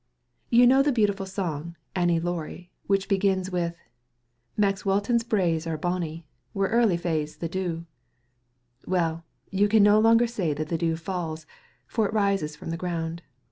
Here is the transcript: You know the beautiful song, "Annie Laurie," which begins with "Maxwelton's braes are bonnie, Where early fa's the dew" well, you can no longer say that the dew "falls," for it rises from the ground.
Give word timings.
You 0.49 0.65
know 0.65 0.81
the 0.81 0.91
beautiful 0.91 1.27
song, 1.27 1.75
"Annie 1.93 2.19
Laurie," 2.19 2.71
which 2.87 3.07
begins 3.07 3.51
with 3.51 3.75
"Maxwelton's 4.57 5.21
braes 5.23 5.67
are 5.67 5.77
bonnie, 5.77 6.25
Where 6.53 6.69
early 6.69 6.97
fa's 6.97 7.37
the 7.37 7.47
dew" 7.47 7.85
well, 8.87 9.23
you 9.51 9.67
can 9.67 9.83
no 9.83 9.99
longer 9.99 10.25
say 10.25 10.55
that 10.55 10.69
the 10.69 10.77
dew 10.79 10.95
"falls," 10.95 11.45
for 11.85 12.07
it 12.07 12.13
rises 12.15 12.55
from 12.55 12.71
the 12.71 12.77
ground. 12.77 13.21